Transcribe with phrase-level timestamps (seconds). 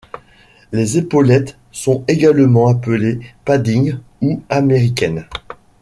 [0.71, 5.27] Les épaulettes sont également appelées paddings ou américaines.